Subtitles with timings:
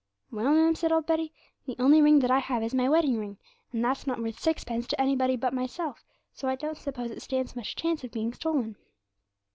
[0.31, 1.31] '"Well, ma'am," said old Betty,
[1.67, 3.37] "the only ring that I have is my wedding ring,
[3.71, 7.55] and that's not worth sixpence to anybody but myself, so I don't suppose it stands
[7.55, 8.77] much chance of being stolen."